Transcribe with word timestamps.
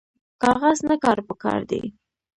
کاغذ 0.43 0.77
نه 0.89 0.95
کار 1.03 1.17
پکار 1.27 1.59
دی 1.69 1.81